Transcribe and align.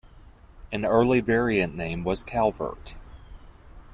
An 0.71 0.83
early 0.83 1.21
variant 1.21 1.75
name 1.75 2.03
was 2.03 2.23
Calvert. 2.23 2.95